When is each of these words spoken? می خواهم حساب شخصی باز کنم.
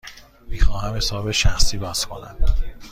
می 0.47 0.59
خواهم 0.59 0.95
حساب 0.97 1.31
شخصی 1.31 1.77
باز 1.77 2.05
کنم. 2.05 2.35